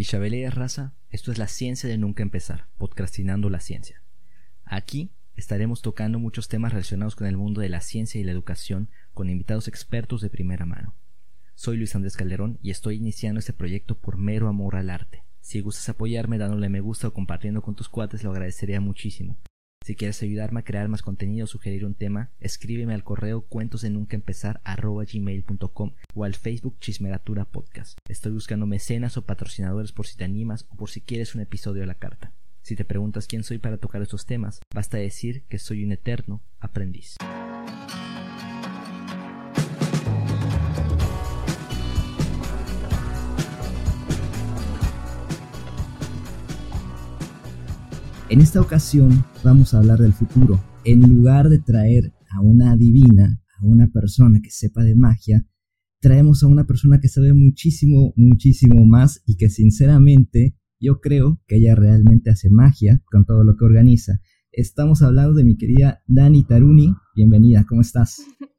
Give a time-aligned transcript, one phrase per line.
[0.00, 4.00] Isabel raza, esto es la ciencia de nunca empezar, podcastinando la ciencia.
[4.64, 8.90] Aquí estaremos tocando muchos temas relacionados con el mundo de la ciencia y la educación
[9.12, 10.94] con invitados expertos de primera mano.
[11.56, 15.24] Soy Luis Andrés Calderón y estoy iniciando este proyecto por mero amor al arte.
[15.40, 19.36] Si gustas apoyarme dándole me gusta o compartiendo con tus cuates lo agradecería muchísimo.
[19.88, 23.80] Si quieres ayudarme a crear más contenido o sugerir un tema, escríbeme al correo cuentos
[23.80, 27.96] de nunca empezar gmail.com o al Facebook Chismeratura Podcast.
[28.06, 31.84] Estoy buscando mecenas o patrocinadores por si te animas o por si quieres un episodio
[31.84, 32.34] a la carta.
[32.60, 36.42] Si te preguntas quién soy para tocar estos temas, basta decir que soy un eterno
[36.60, 37.16] aprendiz.
[48.30, 50.60] En esta ocasión vamos a hablar del futuro.
[50.84, 55.46] En lugar de traer a una divina, a una persona que sepa de magia,
[55.98, 61.56] traemos a una persona que sabe muchísimo, muchísimo más y que sinceramente yo creo que
[61.56, 64.20] ella realmente hace magia con todo lo que organiza.
[64.52, 66.92] Estamos hablando de mi querida Dani Taruni.
[67.16, 68.20] Bienvenida, ¿cómo estás?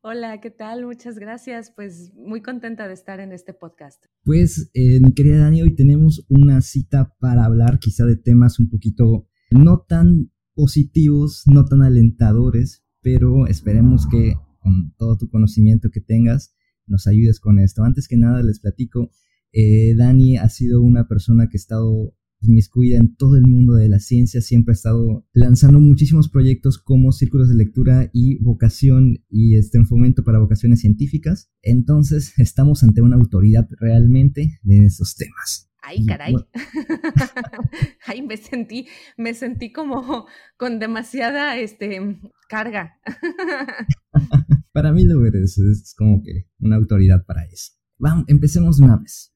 [0.00, 0.86] Hola, ¿qué tal?
[0.86, 1.72] Muchas gracias.
[1.74, 4.04] Pues muy contenta de estar en este podcast.
[4.22, 8.70] Pues, eh, mi querida Dani, hoy tenemos una cita para hablar quizá de temas un
[8.70, 16.00] poquito no tan positivos, no tan alentadores, pero esperemos que con todo tu conocimiento que
[16.00, 16.54] tengas
[16.86, 17.82] nos ayudes con esto.
[17.82, 19.10] Antes que nada, les platico,
[19.52, 23.88] eh, Dani ha sido una persona que ha estado inmiscuida en todo el mundo de
[23.88, 29.56] la ciencia, siempre ha estado lanzando muchísimos proyectos como círculos de lectura y vocación y
[29.56, 31.50] este, en fomento para vocaciones científicas.
[31.62, 35.68] Entonces, estamos ante una autoridad realmente de esos temas.
[35.82, 36.34] Ay, caray.
[38.06, 43.00] Ay, me sentí, me sentí como con demasiada este, carga.
[44.72, 47.72] para mí lo eres, es como que una autoridad para eso.
[47.96, 49.34] Vamos, empecemos de una vez.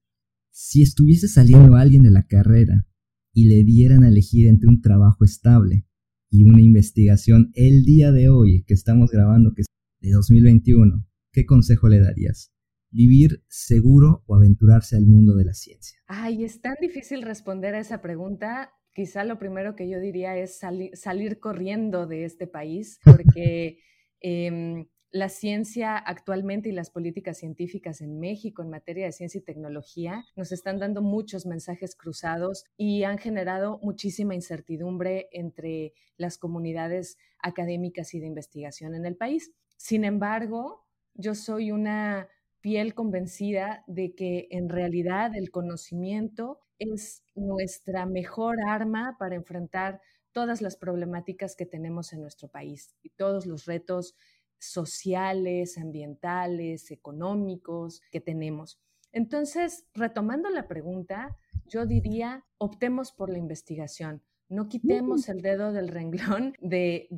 [0.51, 2.87] Si estuviese saliendo alguien de la carrera
[3.33, 5.87] y le dieran a elegir entre un trabajo estable
[6.31, 9.67] y una investigación el día de hoy que estamos grabando, que es
[10.01, 12.53] de 2021, ¿qué consejo le darías?
[12.91, 15.99] ¿Vivir seguro o aventurarse al mundo de la ciencia?
[16.07, 18.71] Ay, es tan difícil responder a esa pregunta.
[18.95, 20.59] Quizá lo primero que yo diría es
[20.95, 23.79] salir corriendo de este país, porque
[24.21, 29.45] em, la ciencia actualmente y las políticas científicas en México en materia de ciencia y
[29.45, 37.19] tecnología nos están dando muchos mensajes cruzados y han generado muchísima incertidumbre entre las comunidades
[37.39, 39.53] académicas y de investigación en el país.
[39.77, 42.29] Sin embargo, yo soy una
[42.63, 50.01] piel convencida de que en realidad el conocimiento es nuestra mejor arma para enfrentar
[50.33, 54.15] todas las problemáticas que tenemos en nuestro país y todos los retos
[54.63, 58.81] sociales, ambientales, económicos que tenemos.
[59.13, 61.37] Entonces, retomando la pregunta,
[61.67, 67.09] yo diría, optemos por la investigación, no quitemos el dedo del renglón de,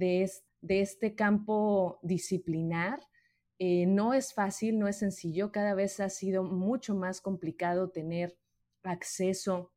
[0.68, 3.00] este campo disciplinar.
[3.58, 8.38] Eh, no es fácil, no es sencillo, cada vez ha sido mucho más complicado tener
[8.84, 9.73] acceso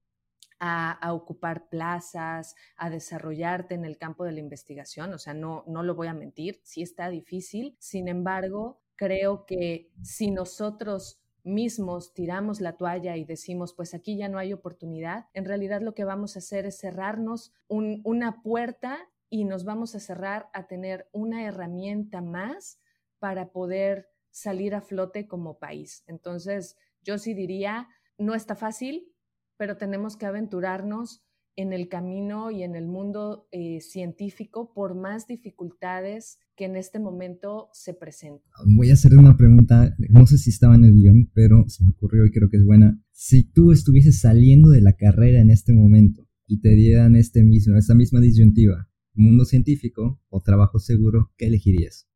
[0.59, 5.13] a, ocupar plazas, a desarrollarte en el campo de la investigación.
[5.13, 7.75] O sea, no, no lo voy a mentir, sí está difícil.
[7.79, 14.28] Sin embargo, creo que si nosotros mismos tiramos la toalla y decimos, pues aquí ya
[14.28, 19.45] no hay oportunidad, en realidad lo que vamos a hacer es cerrarnos una puerta y
[19.45, 22.79] nos vamos a cerrar a tener una herramienta más
[23.19, 26.03] para poder salir a flote como país.
[26.07, 27.88] Entonces, yo sí diría,
[28.18, 29.12] no está fácil,
[29.57, 31.23] pero tenemos que aventurarnos
[31.57, 37.00] en el camino y en el mundo eh, científico por más dificultades que en este
[37.00, 38.51] momento se presentan.
[38.75, 41.91] Voy a hacer una pregunta, no sé si estaba en el guion, pero se me
[41.91, 43.01] ocurrió y creo que es buena.
[43.12, 47.75] Si tú estuvieses saliendo de la carrera en este momento y te dieran este mismo,
[47.75, 52.06] esta misma disyuntiva, mundo científico o trabajo seguro, ¿qué elegirías?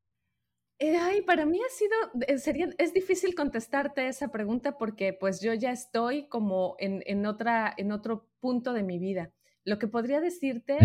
[0.84, 1.94] Eh, ay, para mí ha sido,
[2.26, 7.28] eh, sería, es difícil contestarte esa pregunta porque pues yo ya estoy como en, en,
[7.28, 9.32] otra, en otro punto de mi vida.
[9.64, 10.80] Lo que podría decirte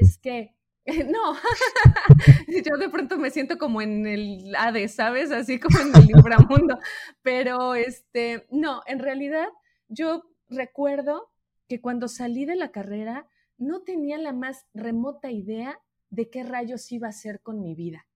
[0.00, 0.56] es que,
[1.06, 1.34] no,
[2.64, 5.30] yo de pronto me siento como en el ADE, ¿sabes?
[5.30, 6.78] Así como en el inframundo.
[7.20, 9.48] Pero este, no, en realidad
[9.86, 11.30] yo recuerdo
[11.68, 13.28] que cuando salí de la carrera
[13.58, 15.78] no tenía la más remota idea
[16.08, 18.06] de qué rayos iba a hacer con mi vida,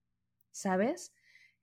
[0.51, 1.13] ¿sabes?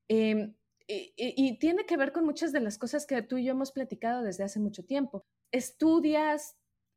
[0.08, 0.54] Em,
[0.86, 4.22] y, tiene que ver con muchas de las cosas que tú y yo hemos platicado
[4.22, 5.24] desde hace mucho tiempo.
[5.50, 6.56] Estudias,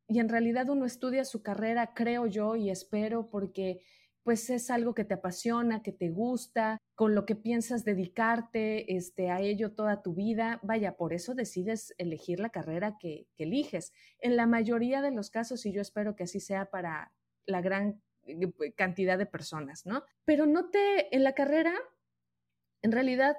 [0.10, 3.82] y en realidad uno estudia su carrera, creo yo y espero, porque
[4.24, 9.32] pues es algo que te apasiona, que te gusta, con lo que piensas dedicarte este,
[9.32, 10.60] a ello toda tu vida.
[10.64, 13.94] Vaya, por eso decides elegir la carrera que, que eliges.
[14.20, 17.14] En la mayoría de los casos, y yo espero que así sea para
[17.46, 20.04] la gran eh, cantidad de personas, ¿no?
[20.26, 21.74] Pero no te, en la carrera,
[22.82, 23.38] en realidad,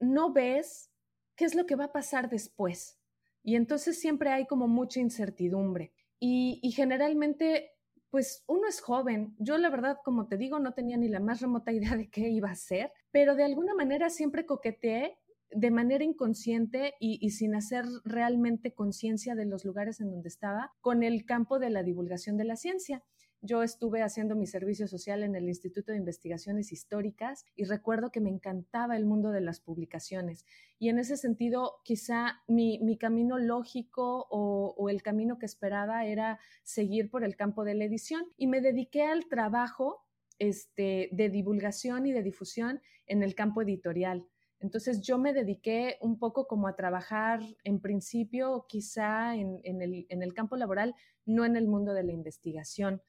[0.00, 0.90] no ves
[1.36, 2.98] qué es lo que va a pasar después.
[3.42, 5.92] Y entonces siempre hay como mucha incertidumbre.
[6.18, 7.70] Y, generalmente,
[8.10, 9.34] pues uno es joven.
[9.38, 12.28] Yo la verdad, como te digo, no tenía ni la más remota idea de qué
[12.28, 15.16] iba a ser, pero de alguna manera siempre coqueteé
[15.52, 21.02] de manera inconsciente y, sin hacer realmente conciencia de los lugares en donde estaba con
[21.02, 23.02] el campo de la divulgación de la ciencia.
[23.42, 28.20] Yo estuve haciendo mi servicio social en el Instituto de Investigaciones Históricas y recuerdo que
[28.20, 30.44] me encantaba el mundo de las publicaciones.
[30.78, 37.10] Y en ese sentido, quizá mi, camino lógico o, el camino que esperaba era seguir
[37.10, 40.04] por el campo de la edición y me dediqué al trabajo
[40.38, 44.26] este, de divulgación y de difusión en el campo editorial.
[44.58, 50.22] Entonces yo me dediqué un poco como a trabajar en principio quizá en, el, en
[50.22, 50.94] el campo laboral,
[51.24, 53.00] no en el mundo de la investigación.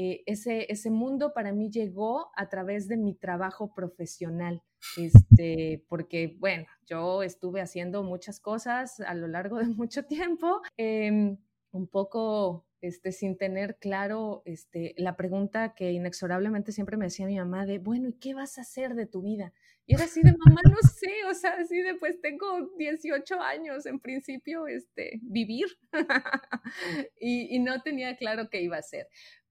[0.00, 4.62] Eh, ese, ese mundo para mí llegó a través de mi trabajo profesional,
[4.96, 11.38] este, porque bueno, yo estuve haciendo muchas cosas a lo largo de mucho tiempo, em,
[11.72, 17.36] un poco este, sin tener claro este, la pregunta que inexorablemente siempre me decía mi
[17.36, 19.52] mamá de, bueno, ¿y qué vas a hacer de tu vida?
[19.84, 23.84] Y era así de, mamá, no sé, o sea, así de, pues tengo 18 años,
[23.86, 25.66] en principio, este, vivir.
[27.20, 29.08] y, y, no tenía claro qué iba a hacer.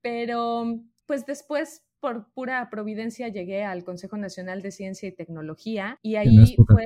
[0.07, 6.15] Pero pues después por pura providencia llegué al Consejo Nacional de Ciencia y Tecnología y
[6.15, 6.85] ahí fue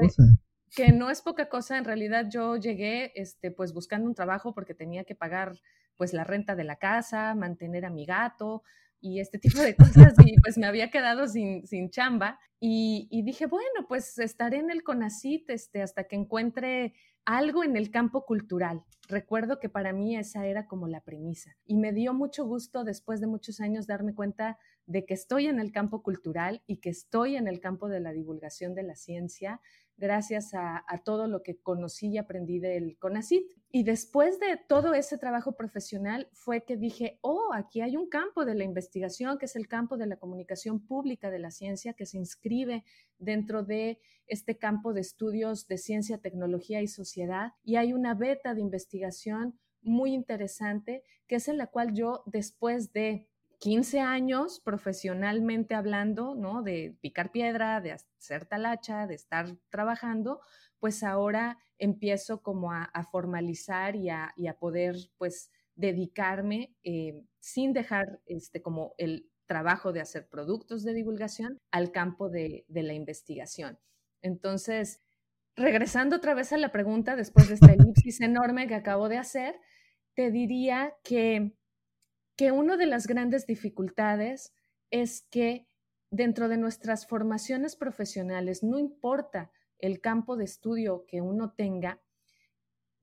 [0.76, 4.74] que no es poca cosa, en realidad yo llegué este pues buscando un trabajo porque
[4.74, 5.54] tenía que pagar
[5.98, 8.64] pues la renta de la casa, mantener a mi gato
[9.00, 13.22] y este tipo de cosas y pues me había quedado sin, sin chamba y, y,
[13.24, 16.94] dije, bueno, pues estaré en el CONACIT este, hasta que encuentre
[17.26, 18.84] algo en el campo cultural.
[19.08, 23.20] Recuerdo que para mí esa era como la premisa y me dio mucho gusto después
[23.20, 27.36] de muchos años darme cuenta de que estoy en el campo cultural y que estoy
[27.36, 29.60] en el campo de la divulgación de la ciencia
[30.02, 33.44] gracias a, todo lo que conocí y aprendí del CONACIT.
[33.72, 38.44] Y después de todo ese trabajo profesional fue que dije, oh, aquí hay un campo
[38.44, 42.08] de la investigación, que es el campo de la comunicación pública de la ciencia, que
[42.08, 42.84] se inscribe
[43.20, 47.54] dentro de este campo de estudios de ciencia, tecnología y sociedad.
[47.64, 52.92] Y hay una beta de investigación muy interesante, que es en la cual yo, después
[52.92, 53.30] de
[53.62, 56.64] 15 años profesionalmente hablando, ¿no?
[56.64, 60.42] De picar piedra, de hacer talacha, de estar trabajando,
[60.80, 68.64] pues ahora empiezo como a, formalizar y a, poder, pues, dedicarme eh, sin dejar este,
[68.64, 73.78] como el trabajo de hacer productos de divulgación al campo de, de la investigación.
[74.24, 75.02] Entonces,
[75.56, 79.60] regresando otra vez a la pregunta, después de esta elipsis enorme que acabo de hacer,
[80.16, 81.54] te diría que
[82.42, 84.52] que una de las grandes dificultades
[84.90, 85.68] es que
[86.10, 92.02] dentro de nuestras formaciones profesionales, no importa el campo de estudio que uno tenga,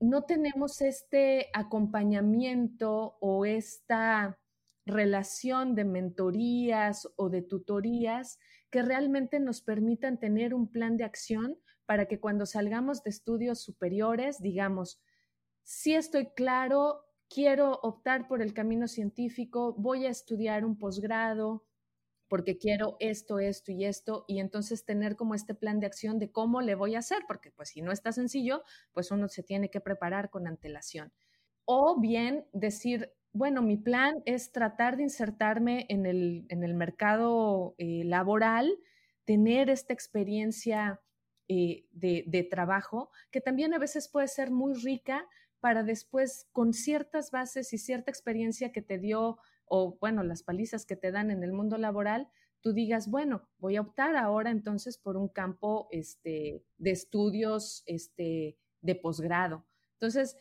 [0.00, 4.40] no tenemos este acompañamiento o esta
[4.84, 11.60] relación de mentorías o de tutorías que realmente nos permitan tener un plan de acción
[11.86, 15.00] para que cuando salgamos de estudios superiores digamos,
[15.62, 21.64] sí estoy claro quiero optar por el camino científico, voy a estudiar un posgrado
[22.28, 26.30] porque quiero esto, esto y esto, y entonces tener como este plan de acción de
[26.30, 28.62] cómo le voy a hacer, porque pues si no está sencillo,
[28.92, 31.12] pues uno se tiene que preparar con antelación.
[31.64, 37.74] O bien decir, bueno, mi plan es tratar de insertarme en el, en el mercado
[37.78, 38.78] eh, laboral,
[39.24, 41.00] tener esta experiencia
[41.48, 45.26] eh, de, de trabajo, que también a veces puede ser muy rica,
[45.60, 50.86] para después, con ciertas bases y cierta experiencia que te dio, o bueno, las palizas
[50.86, 52.28] que te dan en el mundo laboral,
[52.60, 58.56] tú digas, bueno, voy a optar ahora entonces por un campo este, de estudios este,
[58.80, 59.64] de posgrado.
[59.94, 60.36] Entonces,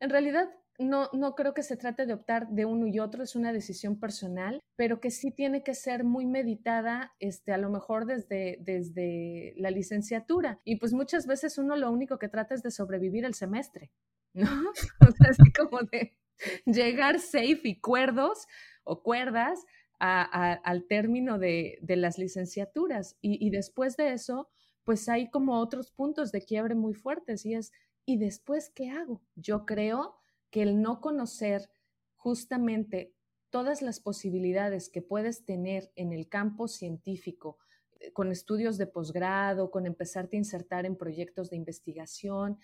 [0.00, 0.48] en realidad,
[0.78, 3.98] no, no creo que se trate de optar de uno y otro, es una decisión
[3.98, 9.54] personal, pero que sí tiene que ser muy meditada, este, a lo mejor desde, desde
[9.56, 10.60] la licenciatura.
[10.64, 13.90] Y pues muchas veces uno lo único que trata es de sobrevivir el semestre.
[14.38, 14.48] ¿No?
[15.08, 16.16] O sea, así como de
[16.64, 18.46] llegar safe y cuerdos
[18.84, 19.64] o cuerdas
[20.00, 23.16] al término de, las licenciaturas.
[23.20, 24.48] Y, después de eso,
[24.84, 27.72] pues hay como otros puntos de quiebre muy fuertes y es,
[28.06, 29.20] ¿y después qué hago?
[29.34, 30.16] Yo creo
[30.50, 31.68] que el no conocer
[32.16, 33.12] justamente
[33.50, 37.58] todas las posibilidades que puedes tener en el campo científico,
[38.00, 42.58] eh, con estudios de posgrado, con empezarte a insertar en proyectos de investigación,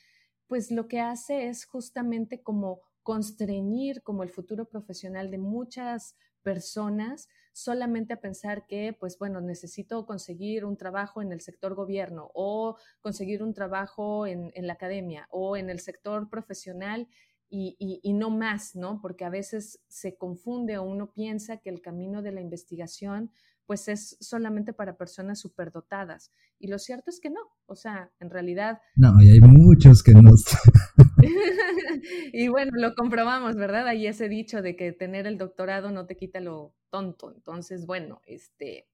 [0.46, 7.28] pues lo que hace es justamente como constreñir como el futuro profesional de muchas personas
[7.52, 12.76] solamente a pensar que, pues bueno, necesito conseguir un trabajo en el sector gobierno o
[13.00, 17.08] conseguir un trabajo en, la academia o en el sector profesional
[17.48, 19.00] y, y, no más, ¿no?
[19.00, 23.30] Porque a veces se confunde o uno piensa que el camino de la investigación
[23.66, 26.32] pues es solamente para personas superdotadas.
[26.58, 28.80] Y lo cierto es que no, o sea, en realidad...
[28.96, 29.40] No, y hay
[29.74, 30.30] muchos que no...
[32.32, 33.88] y bueno, lo comprobamos, ¿verdad?
[33.88, 37.32] Hay ese dicho de que tener el doctorado no te quita lo tonto.
[37.34, 38.88] Entonces, bueno, este,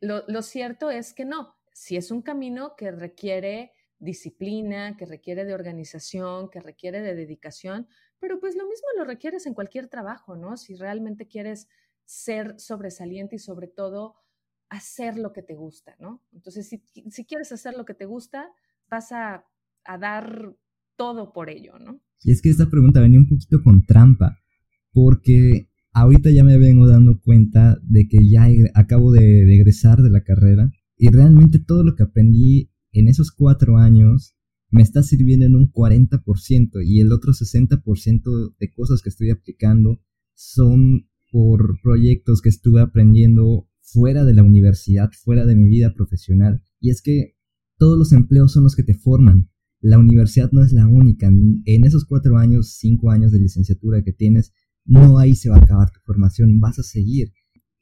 [0.00, 5.46] lo, lo cierto es que no, si es un camino que requiere disciplina, que requiere
[5.46, 7.88] de organización, que requiere de dedicación,
[8.18, 10.58] pero pues lo mismo lo requieres en cualquier trabajo, ¿no?
[10.58, 11.66] Si realmente quieres
[12.04, 14.16] ser sobresaliente y sobre todo
[14.68, 16.22] hacer lo que te gusta, ¿no?
[16.32, 18.52] Entonces, si, si quieres hacer lo que te gusta,
[18.88, 19.46] vas a,
[19.86, 20.56] a, dar
[20.96, 22.00] todo por ello, ¿no?
[22.22, 24.38] Y es que esta pregunta venía un poquito con trampa,
[24.92, 30.22] porque ahorita ya me vengo dando cuenta de que ya acabo de, egresar de la
[30.22, 34.34] carrera y realmente todo lo que aprendí en esos cuatro años
[34.70, 40.00] me está sirviendo en un 40% y el otro 60% de cosas que estoy aplicando
[40.34, 46.62] son por proyectos que estuve aprendiendo fuera de la universidad, fuera de mi vida profesional.
[46.80, 47.36] Y es que
[47.78, 49.50] todos los empleos son los que te forman.
[49.88, 51.28] La universidad no es la única.
[51.28, 54.52] En esos cuatro años, cinco años de licenciatura que tienes,
[54.84, 57.32] no ahí se va a acabar tu formación, vas a seguir.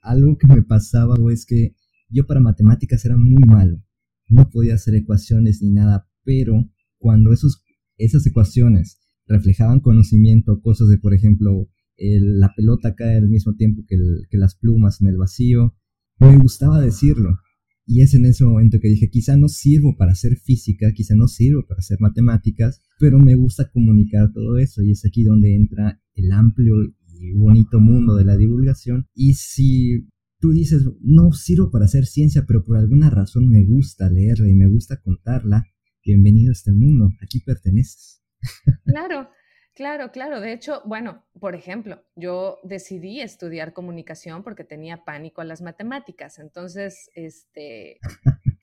[0.02, 1.74] Algo que me pasaba es que
[2.10, 3.82] yo para matemáticas era muy malo.
[4.28, 7.64] No podía hacer ecuaciones ni nada, pero cuando esos,
[7.96, 13.96] esas ecuaciones reflejaban conocimiento, cosas de, por ejemplo, la pelota cae al mismo tiempo que,
[14.36, 15.74] las plumas en el vacío.
[16.18, 17.38] Me gustaba decirlo.
[17.86, 21.28] Y es en ese momento que dije, quizá no sirvo para hacer física, quizá no
[21.28, 26.00] sirvo para hacer matemáticas, pero me gusta comunicar todo eso y es aquí donde entra
[26.14, 26.76] el amplio
[27.20, 29.06] y bonito mundo de la divulgación.
[29.14, 30.08] Y si
[30.40, 34.54] tú dices, no sirvo para hacer ciencia, pero por alguna razón me gusta leerla y
[34.54, 35.64] me gusta contarla,
[36.04, 38.22] bienvenido a este mundo, aquí perteneces.
[38.84, 39.28] Claro,
[39.74, 40.40] Claro, claro.
[40.40, 46.38] De hecho, bueno, por ejemplo, yo decidí estudiar comunicación porque tenía pánico a las matemáticas.
[46.38, 47.98] Entonces, este,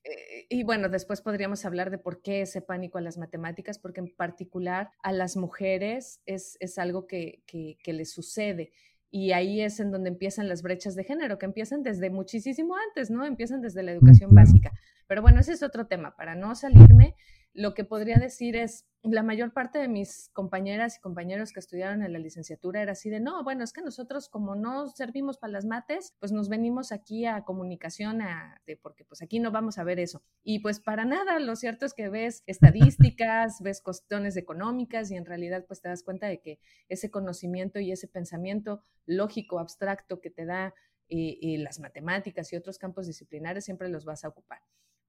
[0.04, 4.00] eh, y bueno, después podríamos hablar de por qué ese pánico a las matemáticas, porque
[4.00, 8.72] en particular a las mujeres es, es algo que, que, que les sucede.
[9.10, 13.12] Y ahí es en donde empiezan las brechas de género, que empiezan desde muchísimo antes,
[13.12, 13.26] ¿no?
[13.26, 14.72] Empiezan desde la educación básica.
[15.08, 16.16] Pero bueno, ese es otro tema.
[16.16, 17.16] Para no salirme,
[17.54, 22.04] lo que podría decir es, la mayor parte de mis compañeras y compañeros que estudiaron
[22.04, 25.54] en la licenciatura era así de, no, bueno, es que nosotros como no servimos para
[25.54, 29.84] las mates, pues nos venimos aquí a comunicación, a, porque pues aquí no vamos a
[29.84, 30.24] ver eso.
[30.44, 35.26] Y pues para nada, lo cierto es que ves estadísticas, ves cuestiones económicas y en
[35.26, 40.30] realidad pues te das cuenta de que ese conocimiento y ese pensamiento lógico, abstracto que
[40.30, 40.76] te da
[41.10, 44.62] eh, eh, las matemáticas y otros campos disciplinares siempre los vas a ocupar.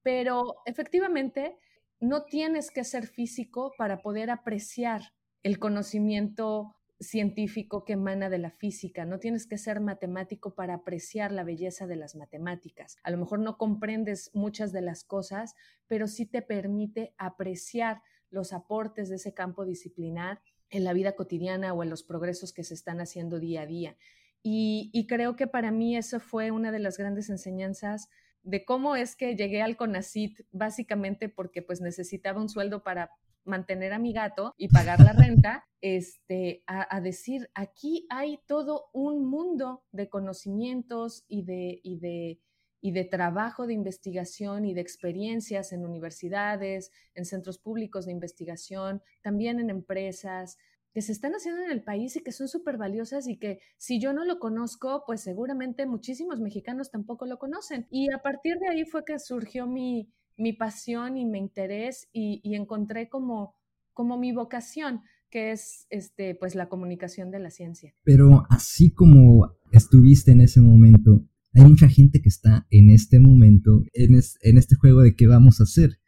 [0.03, 1.59] Pero efectivamente,
[2.03, 8.51] no tienes que ser físico para poder apreciar el conocimiento científico que emana de la
[8.51, 12.97] física, no tienes que ser matemático para apreciar la belleza de las matemáticas.
[13.05, 15.55] A lo mejor no comprendes muchas de las cosas,
[15.87, 20.41] pero sí te permite apreciar los aportes de ese campo disciplinar
[20.71, 23.97] en la vida cotidiana o en los progresos que se están haciendo día a día.
[24.43, 28.09] Y, y creo que para mí eso fue una de las grandes enseñanzas
[28.43, 33.11] de cómo es que llegué al CONACIT básicamente porque pues necesitaba un sueldo para
[33.45, 39.25] mantener a mi gato y pagar la renta, este, a, decir, aquí hay todo un
[39.25, 42.41] mundo de conocimientos y de, y de,
[42.81, 49.03] y de trabajo de investigación y de experiencias en universidades, en centros públicos de investigación,
[49.23, 50.57] también en empresas,
[50.93, 54.01] que se están haciendo en el país y que son súper valiosas y que si
[54.01, 57.87] yo no lo conozco, pues seguramente muchísimos mexicanos tampoco lo conocen.
[57.91, 62.41] Y a partir de ahí fue que surgió mi, mi pasión y mi interés y,
[62.45, 63.57] y, encontré como,
[63.95, 67.95] como mi vocación, que es este, pues la comunicación de la ciencia.
[68.05, 73.83] Pero así como estuviste en ese momento, hay mucha gente que está en este momento,
[73.95, 75.99] en, en este juego de qué vamos a hacer.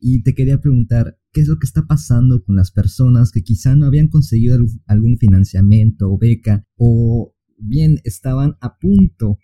[0.00, 3.74] Y te quería preguntar, ¿qué es lo que está pasando con las personas que quizá
[3.76, 9.38] no habían conseguido algún financiamiento o beca o bien estaban a punto,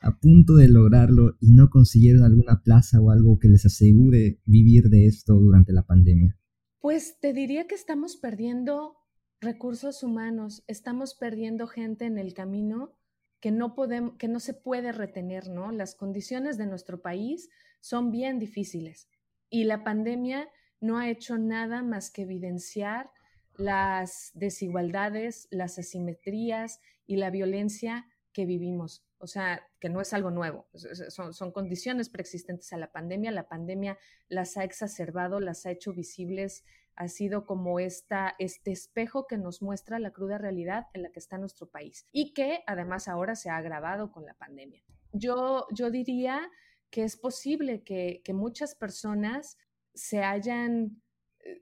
[0.00, 4.88] a punto de lograrlo y no consiguieron alguna plaza o algo que les asegure vivir
[4.90, 6.36] de esto durante la pandemia?
[6.80, 8.96] Pues te diría que estamos perdiendo
[9.40, 12.96] recursos humanos, estamos perdiendo gente en el camino
[13.40, 15.70] que no, podemos, que no se puede retener, ¿no?
[15.70, 19.08] Las condiciones de nuestro país son bien difíciles
[19.50, 20.48] y la pandemia
[20.80, 23.10] no ha hecho nada más que evidenciar
[23.56, 29.06] las desigualdades, las asimetrías y la violencia que vivimos.
[29.18, 30.66] O sea, que no es algo nuevo,
[31.08, 33.30] son, condiciones preexistentes a la pandemia.
[33.30, 33.96] La pandemia
[34.28, 36.62] las ha exacerbado, las ha hecho visibles,
[36.94, 41.20] ha sido como esta, este espejo que nos muestra la cruda realidad en la que
[41.20, 44.82] está nuestro país y que además ahora se ha agravado con la pandemia.
[45.12, 46.50] Yo, yo diría
[46.90, 49.56] que es posible que, que muchas personas
[49.94, 51.02] se hayan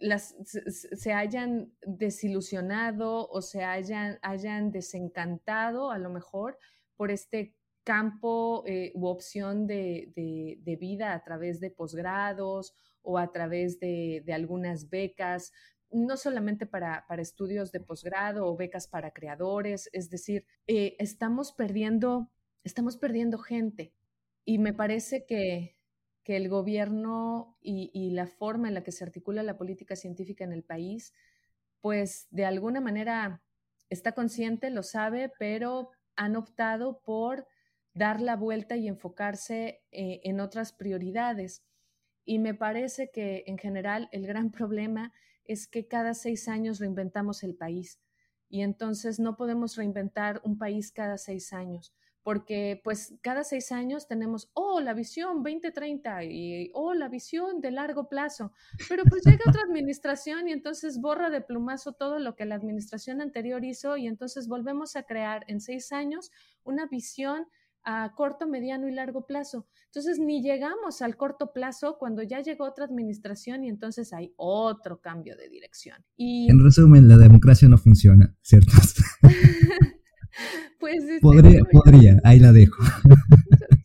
[0.01, 6.59] las, se hayan desilusionado o se hayan, hayan desencantado a lo mejor
[6.97, 13.33] por este campo eh, u opción de, de, vida a través de posgrados o a
[13.33, 15.53] través de, de algunas becas,
[15.91, 21.53] no solamente para, para, estudios de posgrado o becas para creadores, es decir, eh, estamos
[21.53, 22.31] perdiendo,
[22.62, 23.93] estamos perdiendo gente.
[24.45, 25.77] Y me parece que,
[26.25, 30.52] que el gobierno y, la forma en la que se articula la política científica en
[30.52, 31.12] el país,
[31.81, 33.43] pues de alguna manera
[33.91, 37.47] está consciente, lo sabe, pero han optado por
[37.95, 41.62] dar la vuelta y enfocarse eh, en otras prioridades.
[42.25, 45.12] Y me parece que en general el gran problema
[45.45, 47.99] es que cada seis años reinventamos el país
[48.49, 54.07] y entonces no podemos reinventar un país cada seis años porque pues cada seis años
[54.07, 58.52] tenemos, oh, la visión 2030 y, oh, la visión de largo plazo,
[58.88, 63.21] pero pues llega otra administración y entonces borra de plumazo todo lo que la administración
[63.21, 66.31] anterior hizo y entonces volvemos a crear en seis años
[66.64, 67.47] una visión
[67.85, 69.67] a corto, mediano y largo plazo.
[69.87, 75.00] Entonces, ni llegamos al corto plazo cuando ya llegó otra administración y entonces hay otro
[75.00, 75.97] cambio de dirección.
[76.17, 76.49] Y...
[76.50, 78.73] En resumen, la democracia no funciona, ¿cierto?
[80.81, 82.83] Pues este, podría, podría, ahí la dejo.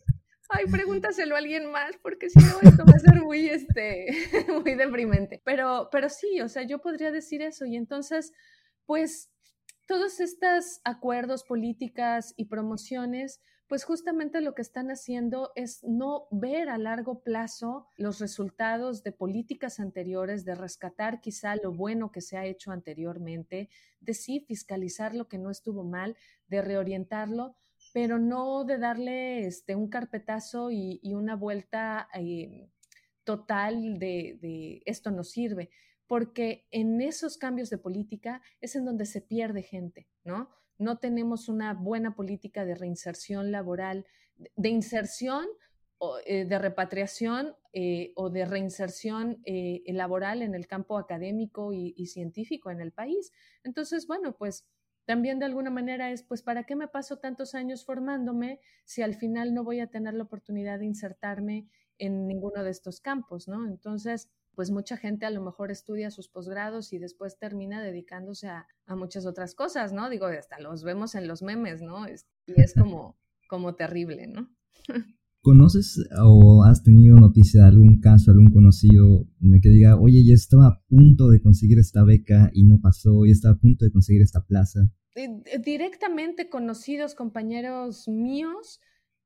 [0.50, 4.06] Ay, pregúntaselo a alguien más, porque si no, esto va a ser muy, este,
[4.64, 5.42] muy deprimente.
[5.44, 7.66] Pero, pero sí, o sea, yo podría decir eso.
[7.66, 8.32] Y entonces,
[8.86, 9.30] pues,
[9.86, 16.70] todos estos acuerdos, políticas y promociones, pues justamente lo que están haciendo es no ver
[16.70, 22.38] a largo plazo los resultados de políticas anteriores, de rescatar quizá lo bueno que se
[22.38, 23.68] ha hecho anteriormente,
[24.00, 27.56] de sí fiscalizar lo que no estuvo mal, de reorientarlo,
[27.92, 32.70] pero no de darle este, un carpetazo y, una vuelta eh,
[33.22, 35.68] total de, de esto no sirve,
[36.06, 40.48] porque en esos cambios de política es en donde se pierde gente, ¿no?
[40.78, 44.06] No tenemos una buena política de reinserción laboral,
[44.56, 45.46] de inserción,
[46.26, 52.70] eh, de repatriación eh, o de reinserción eh, laboral en el campo académico y, científico
[52.70, 53.32] en el país.
[53.64, 54.64] Entonces, bueno, pues
[55.06, 59.16] también de alguna manera es, pues, ¿para qué me paso tantos años formándome si al
[59.16, 61.66] final no voy a tener la oportunidad de insertarme
[61.98, 63.66] en ninguno de estos campos, ¿no?
[63.66, 68.66] Entonces, pues mucha gente a lo mejor estudia sus posgrados y después termina dedicándose a,
[68.88, 70.10] muchas otras cosas, ¿no?
[70.10, 72.08] Digo, hasta los vemos en los memes, ¿no?
[72.08, 73.16] y es como,
[73.48, 74.50] como terrible, ¿no?
[75.42, 79.28] ¿Conoces o has tenido noticia de algún caso, algún conocido
[79.62, 83.30] que diga, oye, ya estaba a punto de conseguir esta beca y no pasó, ya
[83.30, 84.90] estaba a punto de conseguir esta plaza?
[85.14, 88.80] Eh, directamente conocidos compañeros míos,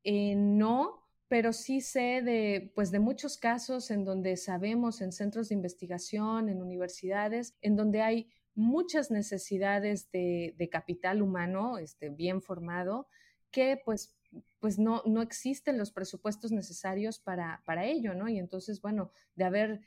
[0.04, 1.01] eh, no,
[1.32, 6.50] pero sí sé de, pues, de muchos casos en donde sabemos en centros de investigación,
[6.50, 13.08] en universidades, en donde hay muchas necesidades de, capital humano este, bien formado
[13.50, 14.14] que pues,
[14.60, 18.28] pues no, no existen los presupuestos necesarios para, para ello, ¿no?
[18.28, 19.80] Y entonces, bueno, de haber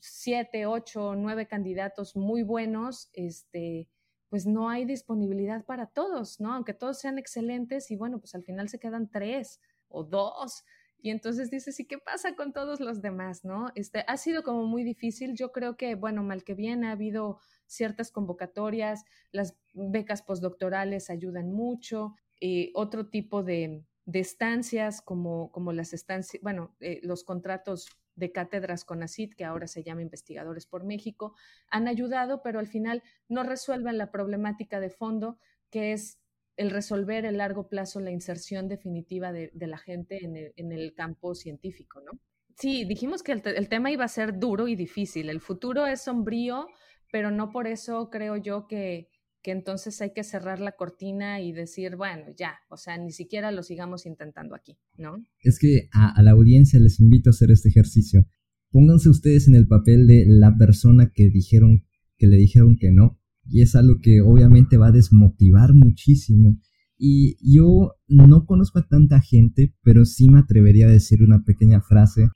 [0.00, 3.88] siete, ocho, nueve candidatos muy buenos, este,
[4.28, 6.52] pues no hay disponibilidad para todos, ¿no?
[6.52, 10.62] Aunque todos sean excelentes y bueno, pues al final se quedan tres o dos.
[11.02, 13.44] Y entonces dices, ¿y qué pasa con todos los demás?
[13.44, 13.70] ¿no?
[13.74, 15.34] Este, ha sido como muy difícil.
[15.34, 21.52] Yo creo que, bueno, mal que bien ha habido ciertas convocatorias, las becas postdoctorales ayudan
[21.52, 28.32] mucho, eh, otro tipo de, estancias como, como las estancias, bueno, eh, los contratos de
[28.32, 31.34] cátedras con ACID, que ahora se llama Investigadores por México,
[31.70, 35.38] han ayudado, pero al final no resuelven la problemática de fondo,
[35.70, 36.18] que es
[36.56, 42.00] el resolver a largo plazo la inserción definitiva de, la gente en el, campo científico,
[42.00, 42.18] ¿no?
[42.56, 45.30] Sí, dijimos que el, tema iba a ser duro y difícil.
[45.30, 46.66] El futuro es sombrío,
[47.10, 49.08] pero no por eso creo yo que,
[49.42, 53.50] que entonces hay que cerrar la cortina y decir, bueno, ya, o sea, ni siquiera
[53.52, 55.24] lo sigamos intentando aquí, ¿no?
[55.42, 58.26] Es que a, a la audiencia les invito a hacer este ejercicio.
[58.70, 61.86] Pónganse ustedes en el papel de la persona que dijeron,
[62.18, 63.19] que le dijeron que no,
[63.50, 66.58] y es algo que obviamente va a desmotivar muchísimo
[66.96, 71.80] Y yo no conozco a tanta gente, pero sí me atrevería a decir una pequeña
[71.80, 72.28] frase.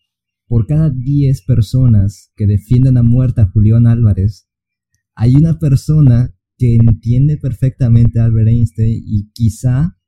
[0.46, 4.48] Por cada 10 personas que defienden a muerte a Julián Álvarez,
[5.14, 9.98] hay una persona que entiende perfectamente a Albert Einstein y quizá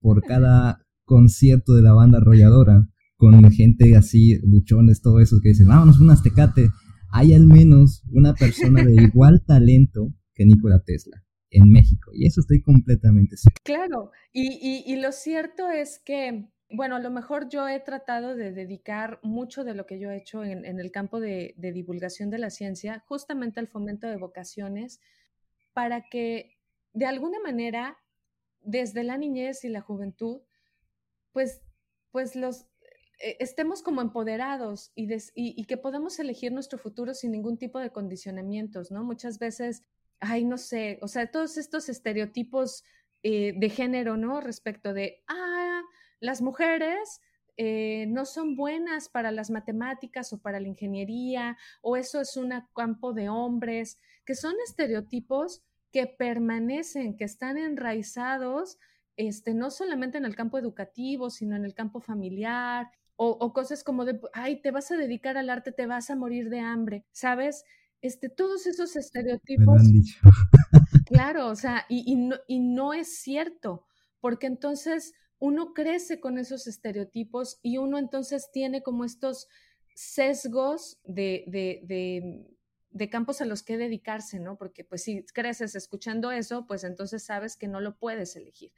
[0.00, 5.68] por cada concierto de la banda arrolladora, con gente así, buchones, todo eso, que dicen,
[5.68, 6.70] vámonos un aztecate,
[7.10, 12.12] hay al menos una persona de igual talento que Nikola Tesla en México.
[12.14, 13.60] Y eso estoy completamente seguro.
[13.64, 19.18] Claro, y, lo cierto es que, bueno, a lo mejor yo he tratado de dedicar
[19.22, 22.50] mucho de lo que yo he hecho en, el campo de, de divulgación de la
[22.50, 25.00] ciencia justamente al fomento de vocaciones
[25.72, 26.56] para que
[26.92, 27.98] de alguna manera,
[28.62, 30.40] desde la niñez y la juventud,
[31.32, 31.60] pues,
[32.10, 32.66] pues los,
[33.18, 37.90] eh, estemos como empoderados y, y, que podamos elegir nuestro futuro sin ningún tipo de
[37.90, 39.04] condicionamientos, ¿no?
[39.04, 39.82] Muchas veces,
[40.20, 42.84] ay, no sé, o sea, todos estos estereotipos
[43.22, 44.40] eh, de género, ¿no?
[44.40, 45.82] Respecto de, ah,
[46.20, 47.20] las mujeres
[47.56, 52.52] eh, no son buenas para las matemáticas o para la ingeniería, o eso es un
[52.74, 58.78] campo de hombres, que son estereotipos que permanecen, que están enraizados
[59.16, 64.04] este, no solamente en el campo educativo, sino en el campo familiar, o, cosas como
[64.04, 67.64] de, ay, te vas a dedicar al arte, te vas a morir de hambre, ¿sabes?
[68.02, 69.82] Este, todos esos estereotipos.
[71.06, 73.84] claro, o sea, y, no, y no es cierto,
[74.20, 79.48] porque entonces uno crece con esos estereotipos y uno entonces tiene como estos
[79.94, 82.46] sesgos de, de, de,
[82.90, 84.56] de, campos a los que dedicarse, ¿no?
[84.56, 88.72] Porque pues si creces escuchando eso, pues entonces sabes que no lo puedes elegir.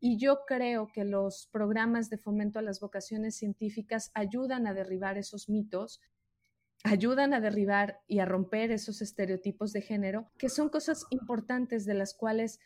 [0.00, 5.18] Y yo creo que los programas de fomento a las vocaciones científicas ayudan a derribar
[5.18, 6.00] esos mitos,
[6.84, 11.94] ayudan a derribar y a romper esos estereotipos de género, que son cosas importantes de
[11.94, 12.60] las cuales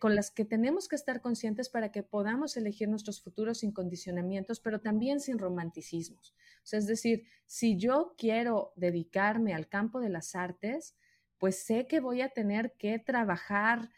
[0.00, 4.58] con las que tenemos que estar conscientes para que podamos elegir nuestros futuros sin condicionamientos,
[4.58, 6.34] pero también sin romanticismos.
[6.72, 10.96] O es decir, si yo quiero dedicarme al campo de las artes,
[11.38, 13.90] pues sé que voy a tener que trabajar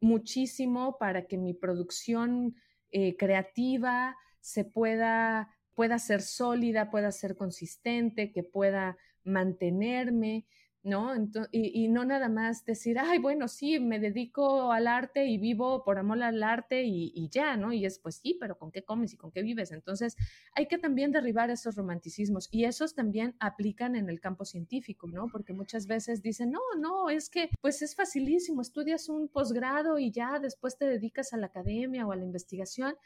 [0.00, 2.56] muchísimo para que mi producción
[2.90, 10.44] eh, creativa se pueda, pueda ser sólida, pueda ser consistente, que pueda mantenerme,
[10.82, 11.12] ¿no?
[11.52, 15.98] y, no nada más decir, ay, bueno, sí, me dedico al arte y vivo por
[15.98, 17.72] amor al arte y, ya, ¿no?
[17.72, 19.70] Y es, pues sí, pero ¿con qué comes y con qué vives?
[19.70, 20.16] Entonces,
[20.56, 25.28] hay que también derribar esos romanticismos y esos también aplican en el campo científico, ¿no?
[25.30, 30.10] Porque muchas veces dicen, no, no, es que pues es facilísimo, estudias un posgrado y
[30.10, 32.96] ya después te dedicas a la academia o a la investigación.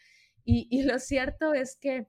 [0.43, 2.09] Y, y lo cierto es que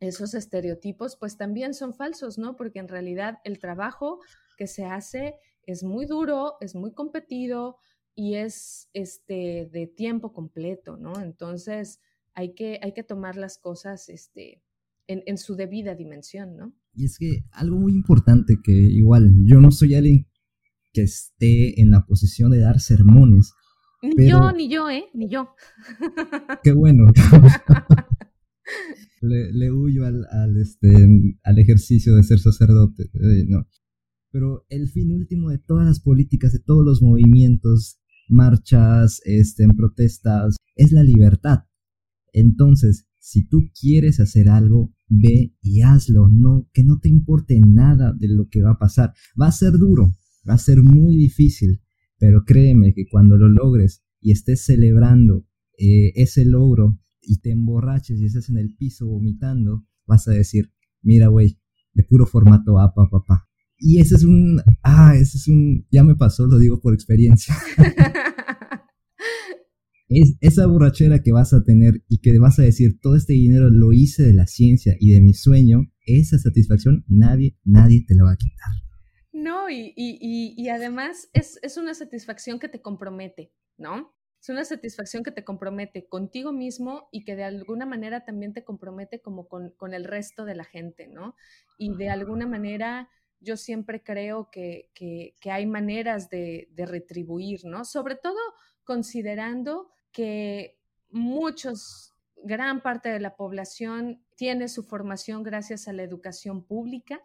[0.00, 2.56] esos estereotipos pues también son falsos, ¿no?
[2.56, 4.20] Porque en realidad el trabajo
[4.56, 7.76] que se hace es muy duro, es muy competido
[8.14, 11.20] y es este, de tiempo completo, ¿no?
[11.20, 12.00] Entonces
[12.34, 14.62] hay que, hay que tomar las cosas este,
[15.08, 16.74] en, su debida dimensión, ¿no?
[16.94, 20.26] Y es que algo muy importante que igual yo no soy alguien
[20.92, 23.52] que esté en la posición de dar sermones.
[24.02, 25.06] Ni yo, ni yo, ¿eh?
[25.14, 25.54] Ni yo.
[26.62, 27.04] Qué bueno.
[29.20, 30.88] le, huyo al, este,
[31.42, 33.10] al ejercicio de ser sacerdote.
[33.14, 33.66] Eh, no
[34.36, 37.98] pero el fin último de todas las políticas, de todos los movimientos,
[38.28, 41.60] marchas, este, en protestas, es la libertad.
[42.34, 48.12] Entonces, si tú quieres hacer algo, ve y hazlo, no, que no te importe nada
[48.12, 49.14] de lo que va a pasar.
[49.40, 50.12] Va a ser duro,
[50.46, 51.80] va a ser muy difícil,
[52.18, 55.46] pero créeme que cuando lo logres y estés celebrando
[55.78, 60.72] eh, ese logro y te emborraches y estés en el piso vomitando, vas a decir,
[61.02, 61.60] mira, güey,
[61.92, 63.48] de puro formato APA, papá.
[63.78, 67.54] Y ese es un, ah, ese es un, ya me pasó, lo digo por experiencia.
[70.08, 73.70] es esa borrachera que vas a tener y que vas a decir, todo este dinero
[73.70, 78.24] lo hice de la ciencia y de mi sueño, esa satisfacción nadie, nadie te la
[78.24, 78.70] va a quitar.
[79.32, 84.15] No, y, y, y, además es, es, una satisfacción que te compromete, ¿no?
[84.46, 88.62] Es una satisfacción que te compromete contigo mismo y que de alguna manera también te
[88.62, 91.34] compromete como con, con el resto de la gente, ¿no?
[91.78, 94.92] Y de alguna manera yo siempre creo que,
[95.50, 97.84] hay maneras de, retribuir, ¿no?
[97.84, 98.38] Sobre todo
[98.84, 100.78] considerando que
[101.10, 107.20] muchos, gran parte de la población tiene su formación gracias a la educación pública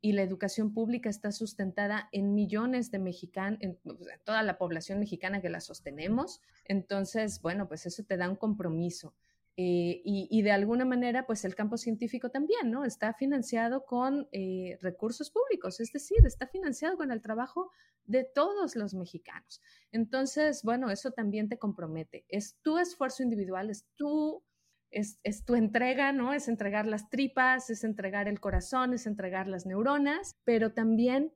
[0.00, 3.78] y la educación pública está sustentada en millones de mexicanos, en,
[4.24, 6.40] toda la población mexicana que la sostenemos.
[6.64, 9.14] Entonces, bueno, pues eso te da un compromiso.
[9.60, 12.84] Eh, y, de alguna manera, pues el campo científico también, ¿no?
[12.84, 17.72] Está financiado con eh, recursos públicos, es decir, está financiado con el trabajo
[18.04, 19.60] de todos los mexicanos.
[19.90, 22.24] Entonces, bueno, eso también te compromete.
[22.28, 24.44] Es tu esfuerzo individual, es tu,
[24.90, 26.32] es, es tu entrega, ¿no?
[26.32, 31.32] Es entregar las tripas, es entregar el corazón, es entregar las neuronas, pero también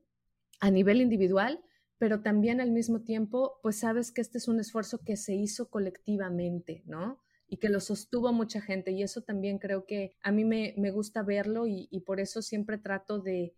[0.60, 1.60] a nivel individual,
[1.98, 5.70] pero también al mismo tiempo, pues sabes que este es un esfuerzo que se hizo
[5.70, 7.22] colectivamente, ¿no?
[7.52, 8.92] y que lo sostuvo mucha gente.
[8.92, 13.18] Y eso también creo que a mí me, gusta verlo y, por eso siempre trato
[13.18, 13.54] de,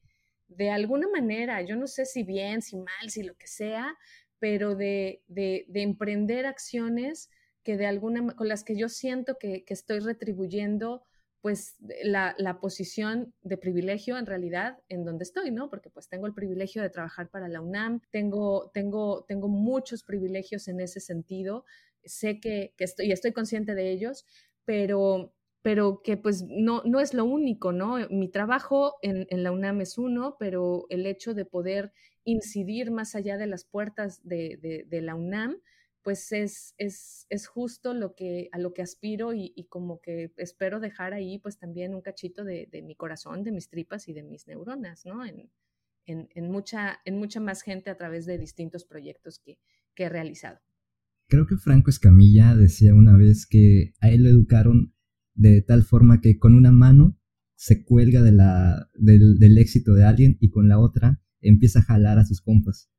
[0.49, 3.97] de alguna manera, yo no sé si bien, si mal, si lo que sea,
[4.41, 7.31] pero de, de, emprender acciones
[7.65, 11.03] que de alguna con las que yo siento que, que estoy retribuyendo
[11.45, 15.69] pues la, la, posición de privilegio en realidad en donde estoy, ¿no?
[15.69, 20.69] Porque pues tengo el privilegio de trabajar para la UNAM, tengo, tengo, tengo muchos privilegios
[20.69, 21.67] en ese sentido,
[22.03, 24.25] sé que, estoy, y estoy consciente de ellos,
[24.65, 27.99] pero, pero que pues no, no es lo único, ¿no?
[28.09, 31.93] Mi trabajo en, la UNAM es uno, pero el hecho de poder
[32.25, 35.59] incidir más allá de las puertas de, la UNAM,
[36.05, 40.79] pues es, es, es, justo lo que, a lo que aspiro y, como que espero
[40.79, 44.47] dejar ahí pues también un cachito de, mi corazón, de mis tripas y de mis
[44.47, 45.25] neuronas, ¿no?
[45.25, 45.51] En,
[46.07, 49.59] en, mucha, en mucha más gente a través de distintos proyectos que
[49.97, 50.61] he realizado.
[51.27, 54.95] Creo que Franco Escamilla decía una vez que a él lo educaron
[55.35, 57.19] de tal forma que con una mano
[57.57, 62.19] se cuelga de la, del, éxito de alguien y con la otra empieza a jalar
[62.19, 62.91] a sus compas.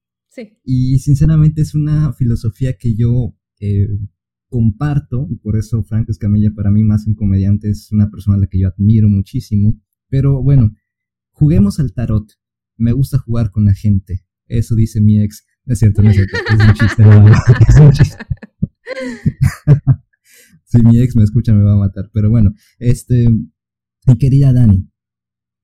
[0.63, 3.87] Y sinceramente es una filosofía que yo eh,
[4.47, 8.39] comparto y por eso Franco Escamilla para mí más un comediante es una persona a
[8.39, 9.79] la que yo admiro muchísimo.
[10.09, 10.73] Pero bueno,
[11.31, 12.31] juguemos al tarot.
[12.77, 14.25] Me gusta jugar con la gente.
[14.47, 16.37] Eso dice mi ex es cierto, no es cierto.
[16.37, 17.03] Es un chiste,
[17.67, 18.23] Es un chiste.
[20.63, 22.11] si mi ex me escucha me va a matar.
[22.13, 24.87] Pero bueno, este, mi querida Dani,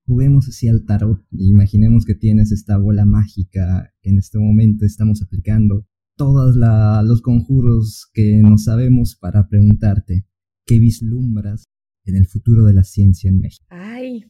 [0.06, 1.26] juguemos así al tarot.
[1.32, 5.86] Imaginemos que tienes esta bola mágica en este momento estamos aplicando
[6.16, 10.26] todos los conjuros que no sabemos para preguntarte
[10.66, 11.66] qué vislumbras
[12.06, 13.66] en el futuro de la ciencia en México.
[13.70, 14.26] Ay,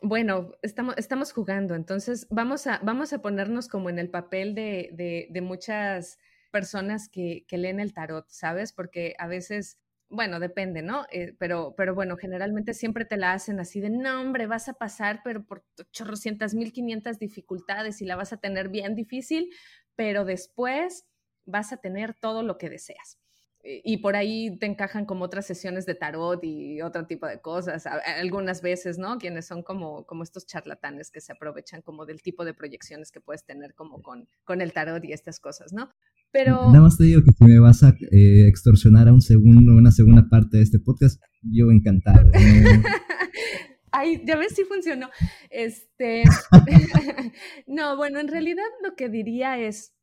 [0.00, 5.28] bueno, estamos, estamos jugando, entonces vamos a, vamos a ponernos como en el papel de,
[5.30, 6.18] de, muchas
[6.50, 8.72] personas que, que, leen el tarot, ¿sabes?
[8.72, 9.78] Porque a veces,
[10.12, 11.06] bueno, depende, ¿no?
[11.10, 14.74] Eh, pero, pero bueno, generalmente siempre te la hacen así de, no, hombre, vas a
[14.74, 19.50] pasar, pero por chorrocientas mil quinientas dificultades y la vas a tener bien difícil,
[19.96, 21.06] pero después
[21.44, 23.18] vas a tener todo lo que deseas
[23.64, 27.86] y por ahí te encajan como otras sesiones de tarot y otro tipo de cosas,
[27.86, 29.18] algunas veces, ¿no?
[29.18, 33.20] Quienes son como, como estos charlatanes que se aprovechan como del tipo de proyecciones que
[33.20, 35.92] puedes tener como con, con el tarot y estas cosas, ¿no?
[36.32, 36.68] Pero...
[36.68, 39.92] Nada más te digo que si me vas a eh, extorsionar a un segundo, una
[39.92, 42.30] segunda parte de este podcast, yo encantado.
[43.92, 45.10] Ay, ya ves si funcionó.
[45.50, 46.24] Este,
[47.66, 49.94] no, bueno, en realidad lo que diría es,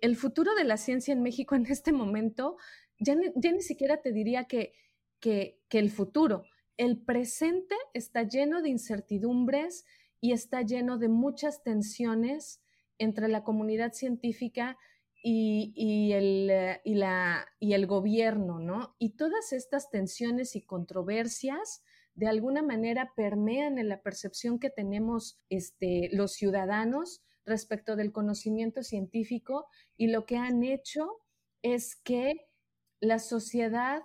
[0.00, 2.56] el futuro de la ciencia en México en este momento
[3.00, 4.74] ya ni, siquiera te diría que,
[5.20, 6.44] que, el futuro,
[6.76, 9.84] el presente está lleno de incertidumbres
[10.20, 12.62] y está lleno de muchas tensiones
[12.98, 14.76] entre la comunidad científica
[15.26, 18.94] y, el, eh, y, la, y el gobierno, ¿no?
[18.98, 21.82] Y todas estas tensiones y controversias
[22.14, 28.82] de alguna manera permean en la percepción que tenemos este, los ciudadanos respecto del conocimiento
[28.82, 31.22] científico y lo que han hecho
[31.62, 32.46] es que
[33.00, 34.02] la sociedad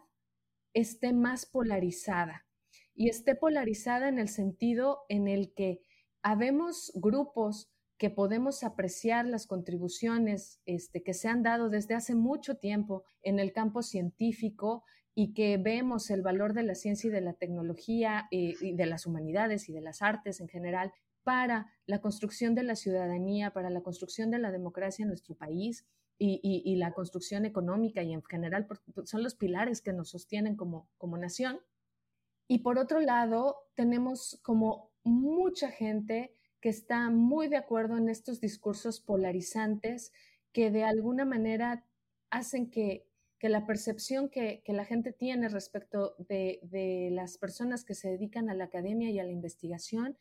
[0.73, 2.47] esté más polarizada
[2.95, 5.81] y esté polarizada en el sentido en el que
[6.21, 12.55] habemos grupos que podemos apreciar las contribuciones este, que se han dado desde hace mucho
[12.55, 17.19] tiempo en el campo científico y que vemos el valor de la ciencia y de
[17.19, 21.99] la tecnología eh, y de las humanidades y de las artes en general para la
[21.99, 25.85] construcción de la ciudadanía, para la construcción de la democracia en nuestro país
[26.17, 28.67] y, la construcción económica y en general
[29.05, 31.59] son los pilares que nos sostienen como, como nación.
[32.47, 38.41] Y por otro lado, tenemos como mucha gente que está muy de acuerdo en estos
[38.41, 40.11] discursos polarizantes
[40.51, 41.85] que de alguna manera
[42.29, 43.05] hacen que,
[43.37, 48.09] que la percepción que, que, la gente tiene respecto de, de, las personas que se
[48.09, 50.17] dedican a la academia y a la investigación,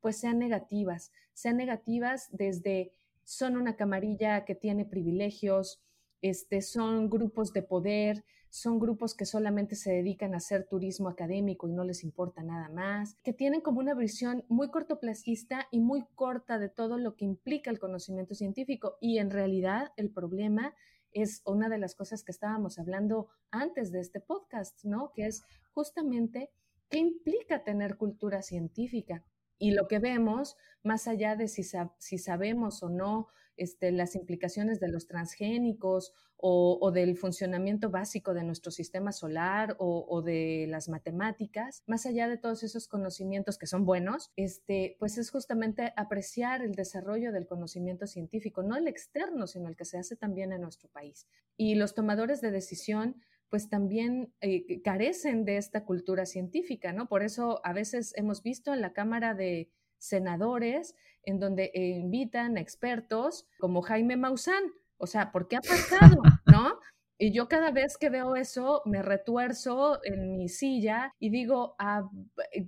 [0.00, 2.92] pues sean negativas, sean negativas desde
[3.24, 5.80] son una camarilla que tiene privilegios,
[6.22, 11.68] este, son grupos de poder, son grupos que solamente se dedican a hacer turismo académico
[11.68, 16.04] y no les importa nada más, que tienen como una visión muy cortoplacista y muy
[16.14, 18.98] corta de todo lo que implica el conocimiento científico.
[19.00, 20.74] Y en realidad el problema
[21.12, 25.12] es una de las cosas que estábamos hablando antes de este podcast, ¿no?
[25.14, 26.50] Que es justamente
[26.90, 29.24] qué implica tener cultura científica.
[29.62, 34.88] Y lo que vemos, más allá de si, sabemos o no este, las implicaciones de
[34.88, 42.06] los transgénicos o, del funcionamiento básico de nuestro sistema solar o, de las matemáticas, más
[42.06, 47.30] allá de todos esos conocimientos que son buenos, este, pues es justamente apreciar el desarrollo
[47.30, 51.28] del conocimiento científico, no el externo, sino el que se hace también en nuestro país.
[51.56, 57.06] Y los tomadores de decisión pues también eh, carecen de esta cultura científica, ¿no?
[57.06, 62.56] Por eso a veces hemos visto en la Cámara de Senadores, en donde eh, invitan
[62.56, 64.62] expertos como Jaime Maussan,
[64.96, 66.22] o sea, ¿por qué ha pasado?
[66.46, 66.78] ¿No?
[67.18, 72.08] Y yo cada vez que veo eso me retuerzo en mi silla y digo, ah,
[72.54, 72.66] eh,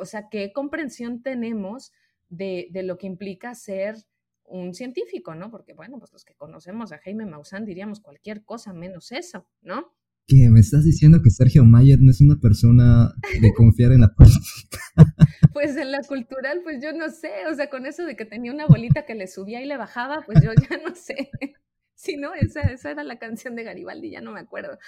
[0.00, 1.92] o sea, ¿qué comprensión tenemos
[2.28, 3.98] de, de, lo que implica ser
[4.42, 5.48] un científico, ¿no?
[5.52, 9.94] Porque, bueno, pues los que conocemos a Jaime Maussan diríamos cualquier cosa menos eso, ¿no?
[10.26, 14.14] Que me estás diciendo que Sergio Mayer no es una persona de confiar en la
[14.14, 14.78] política.
[15.52, 18.52] Pues en la cultural, pues yo no sé, o sea, con eso de que tenía
[18.52, 21.30] una bolita que le subía y le bajaba, pues yo ya no sé.
[21.96, 24.78] Si no, esa, esa era la canción de Garibaldi, ya no me acuerdo.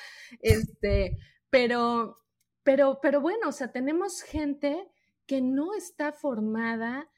[0.40, 1.16] Este,
[1.50, 2.18] pero,
[2.62, 4.76] pero, pero bueno, o sea, tenemos gente
[5.24, 7.08] que no está formada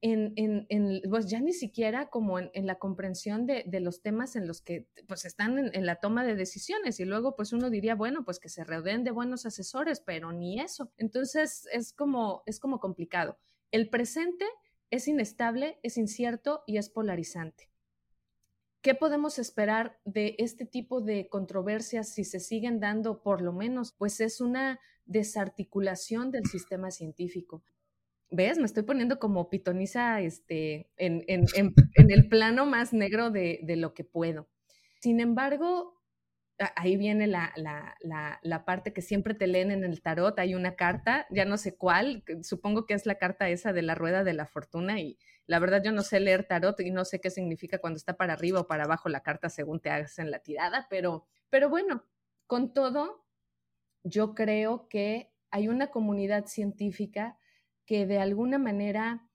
[0.00, 4.36] en, en, en, pues ya ni siquiera como en, la comprensión de, de, los temas
[4.36, 7.94] en los que pues están en, la toma de decisiones y luego pues uno diría,
[7.94, 10.92] bueno, pues que se rodeen de buenos asesores, pero ni eso.
[10.98, 13.38] Entonces es como, es como complicado.
[13.72, 14.44] El presente
[14.90, 17.68] es inestable, es incierto y es polarizante.
[18.80, 23.92] ¿Qué podemos esperar de este tipo de controversias si se siguen dando por lo menos?
[23.92, 27.64] Pues es una desarticulación del sistema científico.
[28.30, 28.58] ¿Ves?
[28.58, 33.76] Me estoy poniendo como pitoniza este, en, en, en, el plano más negro de, de,
[33.76, 34.48] lo que puedo.
[35.00, 35.98] Sin embargo,
[36.76, 40.38] ahí viene la, la, la, la, parte que siempre te leen en el tarot.
[40.38, 43.94] Hay una carta, ya no sé cuál, supongo que es la carta esa de la
[43.94, 47.20] rueda de la fortuna y la verdad yo no sé leer tarot y no sé
[47.20, 50.30] qué significa cuando está para arriba o para abajo la carta según te hagas en
[50.30, 52.04] la tirada, pero, pero bueno,
[52.46, 53.24] con todo,
[54.02, 57.38] yo creo que hay una comunidad científica
[57.88, 59.30] que de alguna manera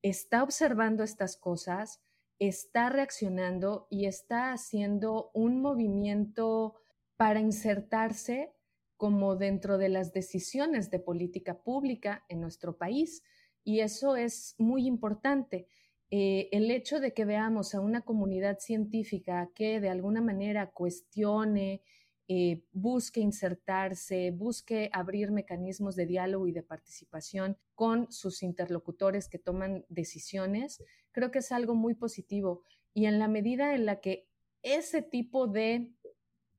[0.00, 2.00] está observando estas cosas,
[2.38, 6.76] está reaccionando y está haciendo un movimiento
[7.16, 8.54] para insertarse
[8.96, 13.24] como dentro de las decisiones de política pública en nuestro país.
[13.64, 15.66] Y eso es muy importante.
[16.12, 21.82] Eh, el hecho de que veamos a una comunidad científica que de alguna manera cuestione,
[22.28, 29.38] eh, busque insertarse, busque abrir mecanismos de diálogo y de participación con sus interlocutores que
[29.38, 32.62] toman decisiones, creo que es algo muy positivo.
[32.94, 34.28] Y en la medida en la que
[34.62, 35.92] ese tipo de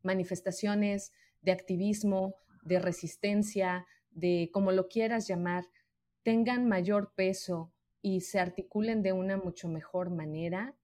[0.04, 5.66] manifestaciones, de activismo, de resistencia, de como lo quieras llamar,
[6.24, 10.76] tengan mayor peso y se articulen de una mucho mejor manera,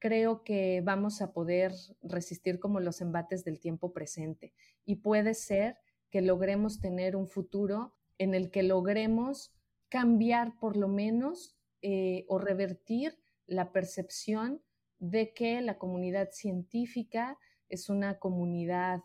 [0.00, 4.52] creo que vamos a poder resistir como los embates del tiempo presente.
[4.84, 5.76] Y puede ser
[6.10, 9.52] que logremos tener un futuro en el que logremos
[9.88, 14.62] cambiar por lo menos eh, o revertir la percepción
[14.98, 19.02] de que la comunidad científica es una comunidad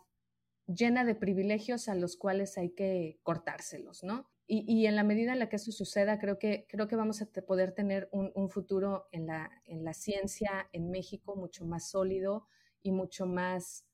[0.66, 4.28] llena de privilegios a los cuales hay que cortárselos, ¿no?
[4.48, 7.26] Y, en la medida en la que eso suceda, creo que, creo que vamos a
[7.42, 12.46] poder tener un, futuro en la, en la ciencia en México mucho más sólido
[12.80, 13.84] y mucho más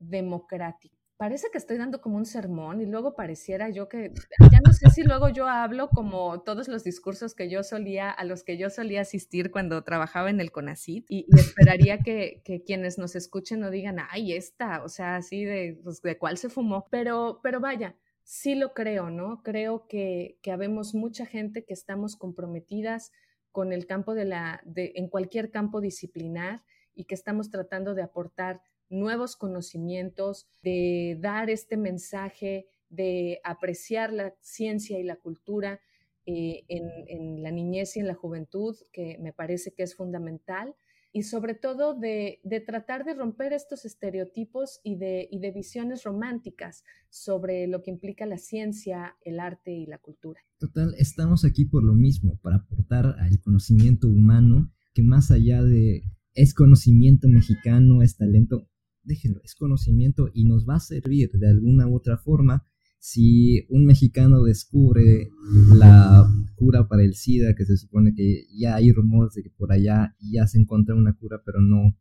[0.00, 0.98] democrático.
[1.16, 4.10] Parece que estoy dando como un sermón y luego pareciera yo que,
[4.50, 8.24] ya no sé si luego yo hablo como todos los discursos que yo solía, a
[8.24, 12.96] los que yo solía asistir cuando trabajaba en el CONACIT y, esperaría que, que, quienes
[12.96, 16.88] nos escuchen no digan, ay, esta, o sea, así de, pues, de cuál se fumó,
[16.90, 17.94] pero, pero vaya,
[18.30, 19.42] sí lo creo, ¿no?
[19.42, 23.10] Creo que, que habemos mucha gente que estamos comprometidas
[23.50, 26.62] con el campo de la, de, en cualquier campo disciplinar
[26.94, 34.32] y que estamos tratando de aportar nuevos conocimientos, de dar este mensaje, de apreciar la
[34.40, 35.80] ciencia y la cultura
[36.24, 40.76] eh, en, en la niñez y en la juventud, que me parece que es fundamental
[41.12, 46.84] y sobre todo de, tratar de romper estos estereotipos y de, y de visiones románticas
[47.08, 50.40] sobre lo que implica la ciencia, el arte y la cultura.
[50.58, 56.02] Total, estamos aquí por lo mismo, para aportar al conocimiento humano que más allá de
[56.34, 58.68] es conocimiento mexicano, es talento,
[59.02, 62.64] déjenlo, es conocimiento y nos va a servir de alguna u otra forma
[63.00, 65.30] si un mexicano descubre
[65.74, 69.72] la cura para el SIDA, que se supone que ya hay rumores de que por
[69.72, 71.98] allá ya se encuentra una cura, pero no,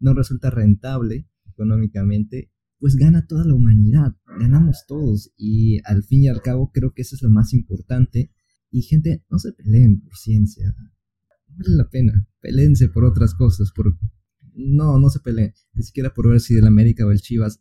[0.00, 5.32] no resulta rentable, económicamente, pues gana toda la humanidad, ganamos todos.
[5.36, 8.32] Y al fin y al cabo creo que eso es lo más importante.
[8.72, 10.90] Y gente, no se peleen por ciencia, no
[11.56, 13.96] vale la pena, peleense por otras cosas, por...
[14.52, 17.60] No, no se peleen, ni siquiera por ver si el América o el Chivas,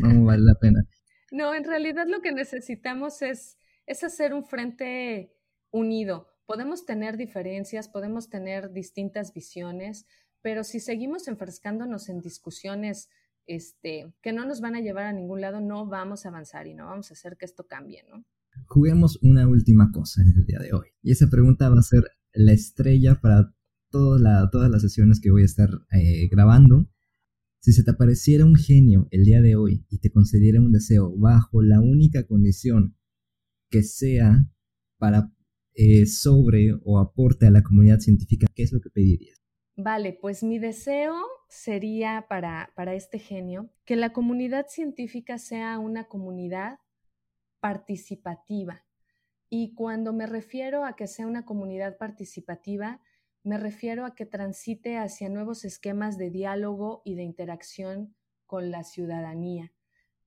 [0.00, 0.86] no, no vale la pena.
[1.30, 5.34] No, en realidad lo que necesitamos es, es hacer un frente
[5.70, 6.28] unido.
[6.46, 10.06] Podemos tener diferencias, podemos tener distintas visiones,
[10.40, 13.10] pero si seguimos enfrescándonos en discusiones
[13.46, 16.74] este, que no nos van a llevar a ningún lado, no vamos a avanzar y
[16.74, 18.24] no vamos a hacer que esto cambie, ¿no?
[18.66, 20.88] Juguemos una última cosa en el día de hoy.
[21.02, 23.54] Y esa pregunta va a ser la estrella para
[23.90, 26.90] todas las sesiones que voy a estar eh, grabando.
[27.60, 31.12] Si se te apareciera un genio el día de hoy y te concediera un deseo
[31.16, 32.96] bajo la única condición
[33.70, 34.46] que sea
[34.98, 35.32] para
[35.74, 39.38] eh, sobre o aporte a la comunidad científica, ¿qué es lo que pedirías?
[39.76, 41.14] Vale, pues mi deseo
[41.48, 46.78] sería para, para este genio que la comunidad científica sea una comunidad
[47.60, 48.84] participativa.
[49.50, 53.00] Y cuando me refiero a que sea una comunidad participativa,
[53.48, 58.84] me refiero a que transite hacia nuevos esquemas de diálogo y de interacción con la
[58.84, 59.72] ciudadanía.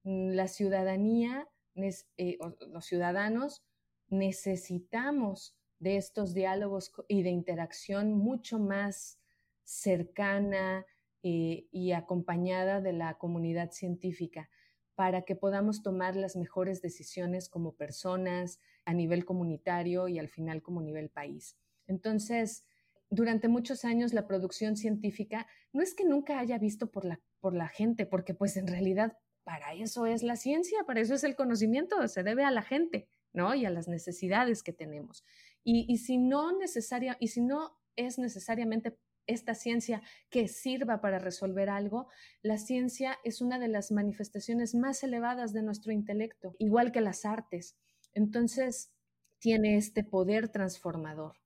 [0.04, 3.64] Mm, la ciudadanía, eh, los ciudadanos,
[4.10, 9.20] necesitamos de estos diálogos y de interacción mucho más
[9.64, 10.88] cercana
[11.22, 14.50] eh, y acompañada de la comunidad científica
[14.96, 20.64] para que podamos tomar las mejores decisiones como personas a nivel comunitario y al final
[20.64, 21.56] como nivel país.
[21.86, 22.66] Entonces,
[23.12, 27.54] durante muchos años la producción científica no es que nunca haya visto por la, por
[27.54, 31.36] la gente, porque pues en realidad para eso es la ciencia, para eso es el
[31.36, 33.54] conocimiento, se debe a la gente, ¿no?
[33.54, 35.26] Y a las necesidades que tenemos.
[35.64, 38.98] Y, si no necesaria, y si no es necesariamente
[39.28, 42.08] esta ciencia que sirva para resolver algo,
[42.42, 47.26] la ciencia es una de las manifestaciones más elevadas de nuestro intelecto, igual que las
[47.26, 47.76] artes.
[48.14, 48.92] Entonces,
[49.40, 51.41] tiene este poder transformador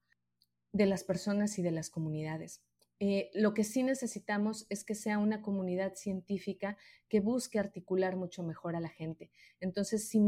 [0.75, 2.61] de las personas y de las comunidades.
[2.99, 8.43] Eh, lo que sí necesitamos es que sea una comunidad científica que busque articular mucho
[8.43, 9.31] mejor a la gente.
[9.61, 10.19] Entonces, si,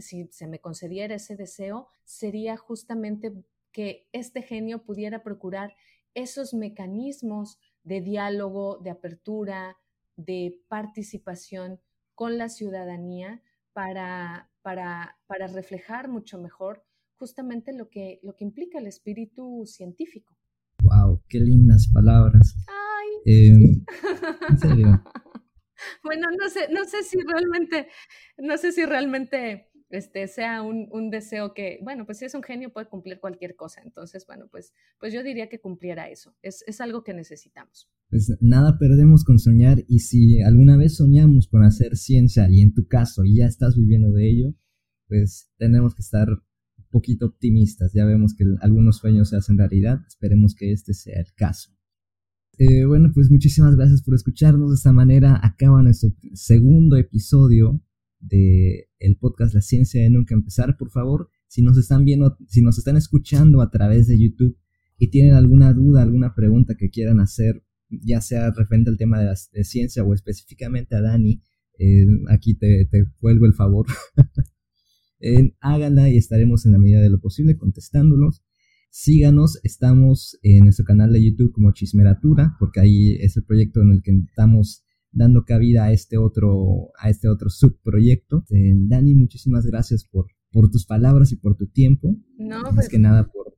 [0.00, 3.32] si se me concediera ese deseo, sería justamente
[3.72, 5.74] que este genio pudiera procurar
[6.12, 9.78] esos mecanismos de diálogo, de apertura,
[10.16, 11.80] de participación
[12.14, 13.42] con la ciudadanía
[13.72, 16.84] para, para, para reflejar mucho mejor
[17.24, 20.36] justamente lo que, lo que implica el espíritu científico.
[20.82, 21.22] ¡Wow!
[21.26, 22.54] ¡Qué lindas palabras!
[22.68, 23.08] ¡Ay!
[23.24, 23.84] Em,
[24.50, 24.86] en serio.
[26.04, 27.88] bueno, no sé, no sé si realmente,
[28.36, 32.42] no sé si realmente este, sea un, un, deseo que, bueno, pues si es un
[32.42, 33.80] genio puede cumplir cualquier cosa.
[33.82, 36.36] Entonces, bueno, pues, pues yo diría que cumpliera eso.
[36.42, 37.88] Es, es algo que necesitamos.
[38.10, 42.74] Pues nada perdemos con soñar y si alguna vez soñamos con hacer ciencia y en
[42.74, 44.54] tu caso ya estás viviendo de ello,
[45.08, 46.28] pues tenemos que estar
[46.94, 47.92] poquito optimistas.
[47.92, 50.00] Ya vemos que algunos sueños se hacen realidad.
[50.06, 51.70] Esperemos que este sea el caso.
[52.56, 54.70] Eh, bueno, pues muchísimas gracias por escucharnos.
[54.70, 57.82] De esta manera acaba nuestro segundo episodio
[58.20, 60.76] de el podcast La Ciencia de Nunca Empezar.
[60.76, 64.56] Por favor, si nos están viendo, si nos están escuchando a través de YouTube
[64.96, 69.24] y tienen alguna duda, alguna pregunta que quieran hacer, ya sea referente al tema de
[69.24, 71.42] la ciencia o específicamente a Dani,
[71.76, 73.86] eh, aquí te, te vuelvo el favor.
[75.60, 78.42] háganla y estaremos en la medida de lo posible contestándolos.
[78.90, 83.90] Síganos, estamos en nuestro canal de YouTube como Chismeratura, porque ahí es el proyecto en
[83.90, 88.44] el que estamos dando cabida a este otro, a este otro subproyecto.
[88.50, 92.16] Eh, Dani, muchísimas gracias por, por tus palabras y por tu tiempo.
[92.36, 93.56] No, Más pues que nada por,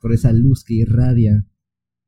[0.00, 1.46] por esa luz que irradia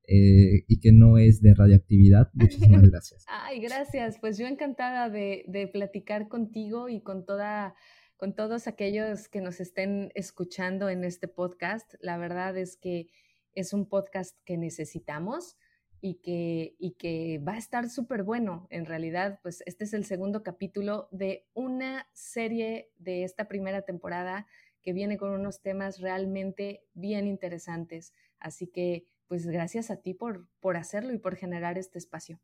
[0.09, 2.31] eh, y que no es de radioactividad.
[2.35, 3.25] Muchísimas gracias.
[3.29, 4.17] Ay, gracias.
[4.21, 7.75] Pues yo encantada de, de platicar contigo y con toda
[8.21, 11.95] con todos aquellos que nos estén escuchando en este podcast.
[12.01, 13.09] La verdad es que
[13.55, 15.57] es un podcast que necesitamos
[16.03, 18.67] y que, y que va a estar súper bueno.
[18.69, 24.47] En realidad, pues este es el segundo capítulo de una serie de esta primera temporada
[24.83, 28.13] que viene con unos temas realmente bien interesantes.
[28.39, 32.39] Así que, pues gracias a ti por, por hacerlo y por generar este espacio.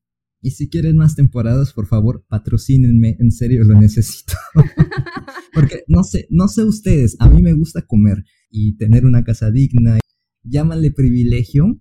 [0.47, 4.35] Y si quieren más temporadas, por favor, patrocínenme, en serio lo necesito.
[5.53, 9.51] Porque no sé, no sé ustedes, a mí me gusta comer y tener una casa
[9.51, 9.99] digna.
[10.45, 11.81] Llámale privilegio.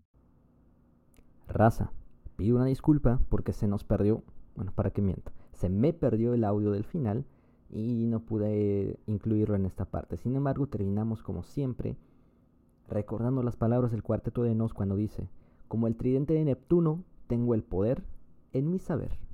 [1.47, 1.91] Raza,
[2.37, 4.23] pido una disculpa porque se nos perdió,
[4.55, 7.23] bueno, para que miento, se me perdió el audio del final
[7.69, 10.17] y no pude incluirlo en esta parte.
[10.17, 11.97] Sin embargo, terminamos como siempre
[12.89, 15.29] recordando las palabras del cuarteto de Nos cuando dice,
[15.67, 18.03] como el tridente de Neptuno, tengo el poder
[18.55, 19.24] en mi saber.